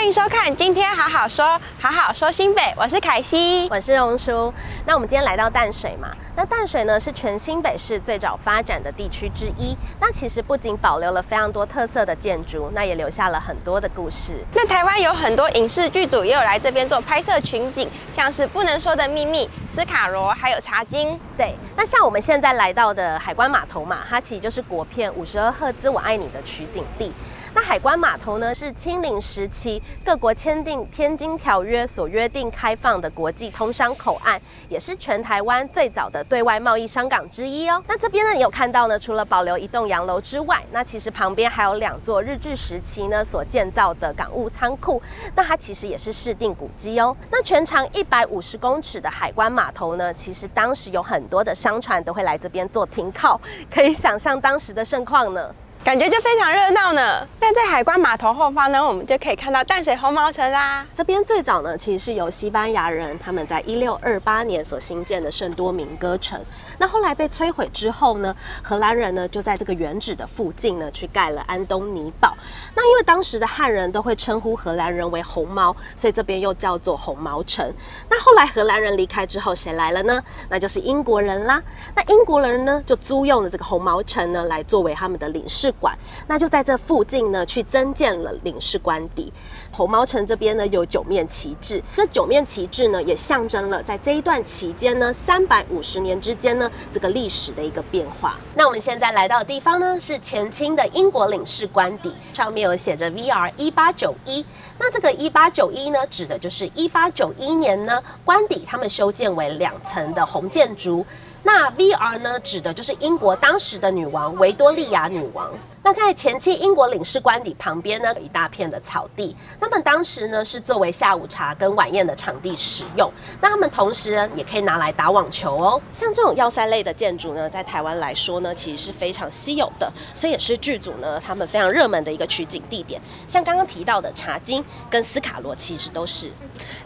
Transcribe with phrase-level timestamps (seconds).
[0.00, 4.50] 欢迎收看，今天好好说，好好说新北，我是凯西，我是荣叔。
[4.86, 9.76] 那我们今天来到淡水嘛，那淡水呢是全新北市最早发展的地区之一。
[10.00, 14.42] 那其实不仅保留了非常多特色的建筑，那也留下了很多的故事。
[14.54, 21.08] 那台湾有很多影视剧组也有来这边做拍摄取景，像是《不能说的秘密》、斯卡罗，还有《茶金》。
[21.36, 27.12] 对，那像我们现在来到的海关码头嘛，它其实就是国片《五十二赫兹我爱你》的取景地。
[27.60, 37.84] 那海关码头呢，是清领时期各国签订《天津条约》所约定开放的国际通商口岸，也是全台湾最早的对外贸易商港之一哦。
[37.86, 45.00] 那这边呢，你有看到呢，除了保留一栋洋楼之外，那其实旁边还有两座日治时期呢所建造的港务仓库，
[45.36, 47.14] 那它其实也是市定古迹哦。
[47.30, 53.38] 那全长一百五十公尺的海关码头呢，其实当时有很多的商船都会来这边做停靠，
[53.70, 55.54] 可以想象当时的盛况呢。
[55.82, 57.26] 感觉就非常热闹呢。
[57.40, 60.86] 那在海关码头后方呢，我们就可以看到淡水红毛城啦。
[60.94, 66.38] 这边最早呢，其实是由西班牙人他们在一六二八年所兴建的圣多明哥城。
[66.76, 72.36] 那后来被摧毁之后呢，荷兰人呢就在这个原址的附近呢去盖了安东尼堡。
[72.74, 77.66] 那因为当时的汉人都会称呼荷兰人为红毛，所以这边又叫做红毛城。
[78.10, 80.22] 那后来荷兰人离开之后，谁来了呢？
[80.50, 81.60] 那就是英国人啦。
[81.96, 89.32] 那英国人呢就租用了这个红毛城呢来作为他们的领事馆，那就在这附近呢去增建了领事官邸。
[89.70, 98.36] 红毛城这边呢有九面旗帜，这九面旗帜呢也象征了在这一段期间呢三百五十年之间呢这个历史的一个变化。
[98.54, 104.44] 那我们现在来到的地方呢是前清的英国领事官邸，上面有写着 VR 一八九一。
[104.78, 111.04] 那这个一八九一呢指的就是一八九一年呢官邸他们修建为两层的红建筑。
[111.42, 115.50] 那 VR 呢指的就是英国当时的女王维多利亚女王。
[115.82, 119.34] 那在前期英国领事官邸旁边呢，有一大片的草地。
[119.58, 123.10] 他们当时呢是作为下午茶跟晚宴的场地使用。
[123.40, 125.80] 那他们同时呢也可以拿来打网球哦。
[125.94, 133.00] 像这种要塞类的建筑呢，在台湾来说呢，其实是非常稀有的，所以也是剧组呢他们非常热门的一个取景地点。
[133.26, 136.30] 像刚刚提到的茶金跟斯卡罗，其实都是。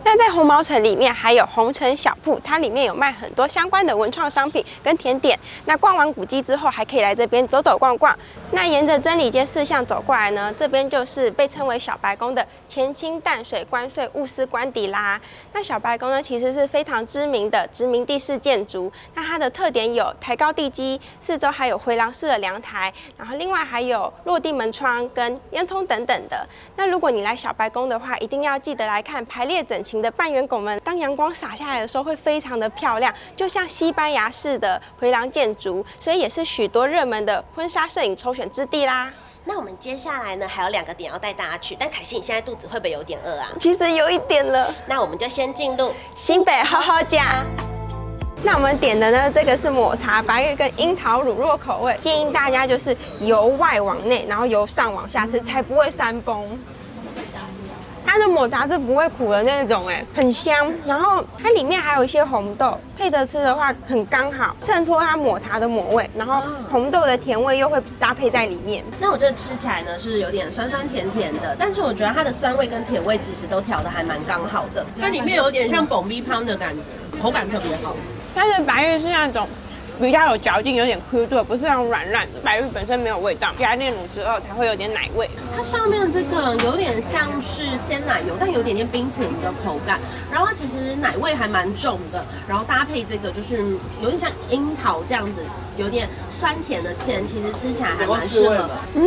[0.05, 5.39] 那在红毛城里面还有红城小铺，它里面有卖很多相关的文创商商品跟甜点。
[5.65, 8.15] 那逛完古迹之后，还可以来这边走走逛逛。
[8.51, 15.19] 那沿着真理街四巷走过来呢，这边就是被称为小白宫的前清淡水关税务司官邸啦。
[15.55, 18.93] 那小白宫呢，其实是非常知名的殖民地式建筑。
[19.15, 26.47] 那它的特点有抬高地基，四周还有回廊式的阳台，然后另外还有落地门窗跟烟囱等等的。
[26.77, 30.79] 那如果你来小白宫的话，一定要记得来看排列整齐的半圆拱门。
[30.85, 39.13] 当阳光洒下来的时候，会非常的漂亮，就像西班牙式的回廊建筑，所以也是许多热门的婚纱摄影抽选之地啦。
[39.45, 41.77] 那我们接下来呢，还有两个点要带大家去。
[41.79, 43.51] 但凯西，你现在肚子会不会有点饿啊？
[43.61, 44.75] 其实有一点了。
[44.87, 47.45] 那我们就先进入新北好好家。
[48.43, 56.59] 那我们点的呢，这个是抹茶白玉跟樱桃乳酪口味，建议大家就是由外往内，然后由上往下吃，才不会山崩。
[58.15, 60.73] 它的抹茶是不会苦的那种，哎，很香。
[60.87, 68.85] 然后它里面还有一些红豆，配着吃的话很刚好，衬托它抹茶的抹味，然后红豆的甜味又会搭配在里面。
[69.01, 74.87] 那我觉得吃起来呢是有点酸酸甜甜的，但是我觉得它的酸味跟甜味其实都调得还蛮刚好的。
[75.01, 77.97] 它里面有点像爆米香的感觉，口感特别好。
[78.33, 79.49] 它的白玉是那种。
[80.01, 82.41] 比较有嚼劲，有点 Q 度，不是那种软烂的。
[82.43, 85.29] 白玉本身没有味道，加炼乳之后才会有点奶味。
[85.57, 90.01] 它上面这个有点像是鲜奶油，但有点点冰淇淋的口感。
[90.31, 93.65] 然后它其实奶味还蛮重的，然后搭配这个就是
[94.03, 95.41] 有点像樱桃这样子，
[95.77, 98.71] 有点酸甜的馅，其实吃起来还蛮适合的。
[98.95, 99.05] 嗯，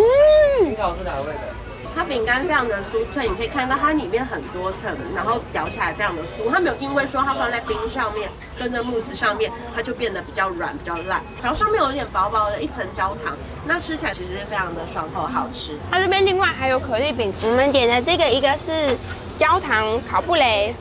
[0.65, 1.66] 樱桃是哪味的？
[1.97, 6.47] 它饼干非常的酥脆，你可以看到它里面很多层，然后咬起来非常的酥。
[6.51, 11.23] 它没有因为说它放在冰上面，跟着慕斯上面，它就变得比较软、比较烂。
[11.41, 13.35] 然后上面有一点薄薄的一层焦糖，
[13.65, 15.75] 那吃起来其实是非常的爽口、好吃。
[15.89, 18.95] 它这边另外还有可丽饼，我们点的这个一个是
[19.39, 20.75] 焦糖烤布雷，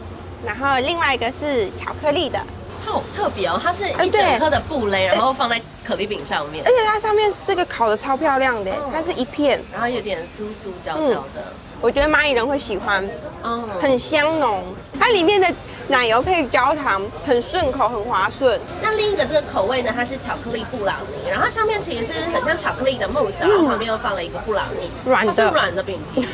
[0.45, 2.39] 然后另外一个是巧克力的。
[2.85, 11.43] 好特别哦，它是一整颗的布雷，然后放在可丽饼上面，而且它上面这个烤的超漂亮的，它是一片，然后有点酥酥焦焦的，嗯、
[11.81, 13.09] 我觉得蚂蚁人会喜欢，
[13.45, 14.65] 嗯，很香浓，
[14.99, 15.47] 它里面的
[15.89, 18.61] 奶油配焦糖，很顺口，很滑顺。
[18.83, 26.27] 那另一个这个口味呢，它是巧克力布朗尼，然后它上面其实是很像巧克力的慕斯，然后旁边又放了一个布朗尼，软的，是软的饼皮。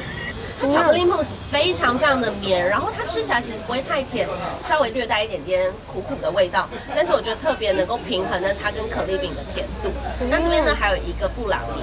[0.68, 4.28] 巧克力慕斯非常非常的绵，然后它吃起来其实不会太甜，
[4.62, 9.90] 稍微略带一点点苦苦的味道，但是我觉得特别能够平衡呢它跟可丽饼的甜度。
[10.30, 11.82] 那这边呢还有一个布朗尼，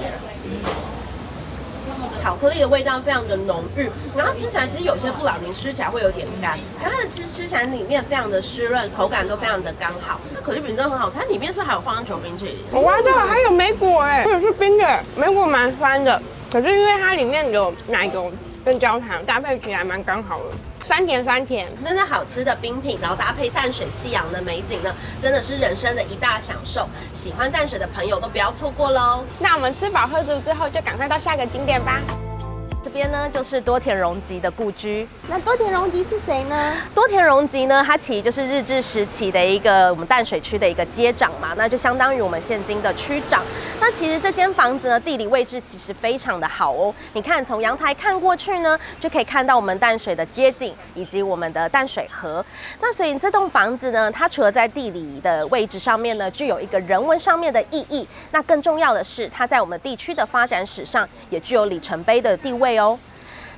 [2.22, 10.20] 巧克力的味道非常的浓郁，然后吃起来其实有些布朗尼吃起来会有点干，它的吃吃起来里面非常的湿润，口感都非常的刚好。
[10.34, 12.56] 那可丽饼真的很好吃，它里面是不是还有放球冰淇淋？
[12.72, 16.20] 我挖到还有莓果哎，或者是冰的，莓果蛮酸的，
[16.52, 18.30] 可是因为它里面有奶油
[18.64, 20.56] 跟焦糖，搭配起来蛮刚好的。
[20.84, 26.88] 酸甜酸甜，真的好吃的冰品，然后搭配淡水夕阳的美景呢，真的是人生的一大享受。
[27.12, 29.24] 喜欢淡水的朋友都不要错过喽。
[29.38, 32.00] 那我们吃饱喝足之后，就赶快到下个景点吧。
[32.92, 35.06] 这边呢，就是多田荣吉的故居。
[35.28, 36.74] 那多田荣吉是谁呢？
[36.92, 43.44] 多田荣吉呢，他其实就是日治时期的一个我们淡水区的一个街长嘛，那就相当于我们现今的区长。
[43.80, 46.92] 那其实这间房子呢，地理位置其实非常的好哦。
[47.12, 52.44] 你看，从阳台看过去呢，就可以看到我们淡水的街景以及我们的淡水河。
[52.80, 62.79] 那所以这栋房子呢，它除了在地理的位置上面呢，具有一个人文上面的意义，那更重要的是，它在我们地区的发展史上也具有里程碑的地位。
[62.79, 62.79] 哦，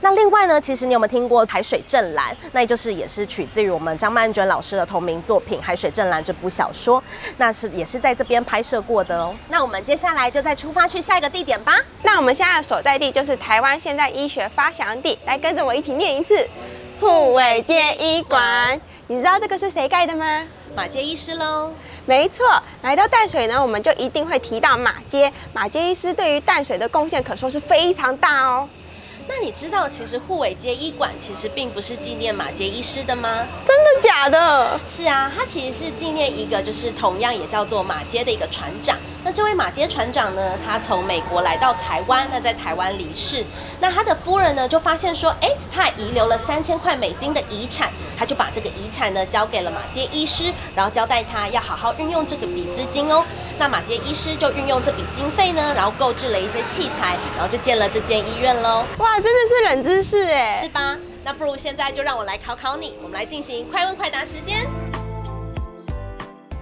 [0.05, 2.37] 那另外呢，其实你有没有听过海水正蓝？
[2.51, 7.01] 那也就是也是取自于我们张曼娟老师的同名作品《海水正蓝》这部小说，
[7.37, 9.33] 那是也是在这边拍摄过的哦。
[9.49, 11.79] 那我们接下来就再出发去下一个地点吧。
[12.03, 16.49] 那我们现在的所在地就是台湾现代医学发祥地，来跟着我一起念一次：
[17.01, 18.81] 护卫街医馆。
[19.07, 20.45] 你知道这个是谁盖的吗？
[20.75, 21.73] 马街医师喽。
[22.07, 22.45] 没错，
[22.83, 25.33] 来到淡水呢，我们就一定会提到马街。
[25.53, 28.69] 马街医师对于淡水的贡献可说是非常大哦。
[29.29, 33.47] 那你知道，其实护尾街医馆其实并不是纪念马杰医师的吗？
[33.67, 34.81] 真的假的？
[34.87, 38.97] 是啊，它其实是纪念一个就是同样也叫做马街的一个船长。
[39.25, 43.45] 那这位马街船长呢，他从美国来到台湾，那在台湾离世。
[43.81, 47.89] 那他的夫人呢，就发现说，哎，他还遗留了三千块美金的遗产，
[48.19, 53.25] 他就把这个遗产呢交给了马街医师，然后交代他要好好运用这个笔资金哦。
[53.61, 58.85] 那马街医师就运用这笔经费呢，然后购置了一些器材，然后就建了这间医院喽。
[58.99, 60.99] 哇，真的是冷知识哎，是吧？
[61.23, 64.69] 那不如现在就让我来考考你，我们来进行快问快答时间。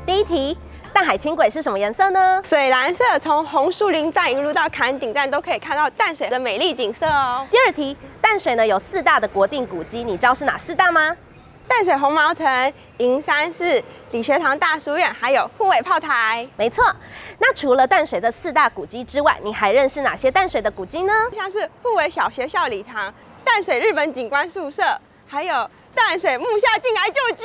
[0.04, 0.58] 第一题。
[0.92, 2.40] 淡海轻轨是什么颜色呢？
[2.44, 7.46] 水蓝色，从红树林站一路到坎顶站都可以看到淡水的美丽景色哦。
[7.50, 11.16] 第二题，淡水呢有四大的国定古迹，你知道是哪四大吗？
[11.68, 16.46] 淡水红毛城、银山寺、理学堂大书院，还有护尾炮台。
[16.56, 16.84] 没错。
[17.38, 21.12] 那除了淡水的四大古迹之外，你还认识哪些淡水的古迹呢？
[21.32, 23.12] 像是护尾小学校礼堂、
[23.44, 24.82] 淡水日本警官宿舍，
[25.28, 27.44] 还有淡水木下静来旧居。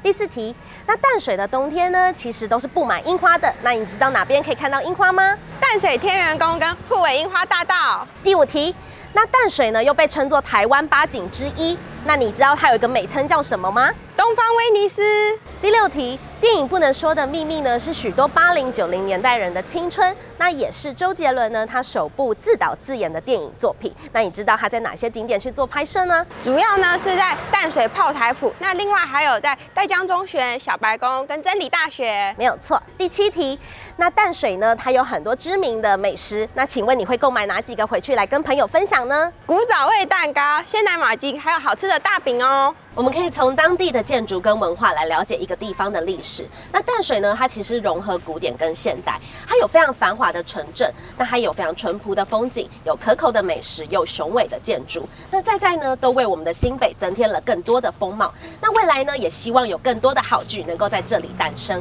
[0.00, 0.54] 第四题，
[0.86, 3.52] 那淡水的冬天呢，其实都是布满樱花的。
[3.62, 5.36] 那你知道哪边可以看到樱花吗？
[5.60, 8.06] 淡水天元宫跟护尾樱花大道。
[8.22, 8.74] 第五题，
[9.12, 11.76] 那淡水呢又被称作台湾八景之一。
[12.08, 13.92] 那你知道它有一个美称叫什么吗？
[14.16, 15.38] 东方威尼斯。
[15.60, 23.94] 第六题，电影不能说的秘密呢，是许多八零九零年代人的青春，那也是周杰伦呢他首部自导自演的电影作品。
[24.12, 26.24] 那你知道他在哪些景点去做拍摄呢？
[26.42, 32.34] 主要呢是在淡水炮台埔，那另外还有在戴江中学、小白宫跟真理大学。
[32.38, 32.82] 没有错。
[32.96, 33.58] 第七题，
[33.96, 39.30] 那淡水呢它有很多知名的美食，那请问你会购买哪几个回去来跟朋友分享呢？
[39.44, 42.74] 古早味蛋糕、鲜奶马吉，还有好吃的大饼哦。
[42.94, 46.44] 我们可以从当地的建筑跟文化来了解一个地方的历史。
[46.72, 55.08] 那淡水呢，它其实融合古典跟现代，它有非常繁华的城镇，那它有非常淳朴的风景，有可口的美食，有雄伟的建筑。
[55.30, 58.34] 那在在呢，都为我们的新北增添了更多的风貌。
[58.60, 61.80] 那未来呢，也希望有更多的好剧能够在这里诞生。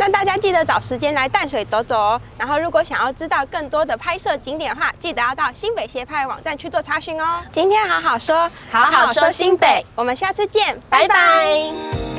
[0.00, 2.20] 那大家记得找时间来淡水走走哦。
[2.38, 7.42] 然后，如果想要知道更多的拍摄景点的话，记得要到新北协拍网站去做查询哦。
[7.52, 12.09] 今天好好说，好好说新北，我们下次见，拜拜。